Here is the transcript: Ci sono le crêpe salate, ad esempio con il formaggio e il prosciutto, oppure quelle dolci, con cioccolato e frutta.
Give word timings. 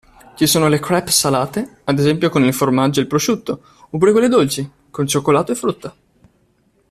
Ci 0.33 0.47
sono 0.47 0.67
le 0.67 0.79
crêpe 0.79 1.11
salate, 1.11 1.81
ad 1.83 1.99
esempio 1.99 2.31
con 2.31 2.43
il 2.43 2.55
formaggio 2.55 2.97
e 2.97 3.03
il 3.03 3.07
prosciutto, 3.07 3.61
oppure 3.91 4.11
quelle 4.11 4.29
dolci, 4.29 4.67
con 4.89 5.05
cioccolato 5.05 5.51
e 5.51 5.55
frutta. 5.55 5.95